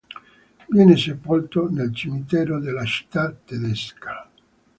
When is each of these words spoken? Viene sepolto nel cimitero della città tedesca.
Viene 0.67 0.97
sepolto 0.97 1.69
nel 1.69 1.93
cimitero 1.95 2.57
della 2.59 2.83
città 2.85 3.31
tedesca. 3.31 4.27